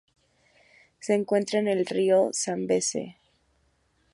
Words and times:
Se 0.99 1.13
encuentra 1.13 1.59
en 1.59 1.67
el 1.67 1.85
Río 1.85 2.31
Zambeze. 2.33 3.17